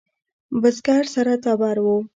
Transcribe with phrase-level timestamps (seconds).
[0.61, 1.85] بزگر سره تبر و.